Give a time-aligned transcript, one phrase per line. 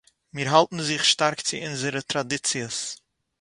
[0.33, 2.77] מיר האַלטן זיך שטאַרק צו אונזערע טראַדיציעס